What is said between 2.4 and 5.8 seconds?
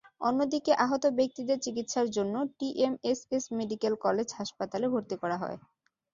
TMSS medical college হাসপাতালে ভর্তি করা হয়।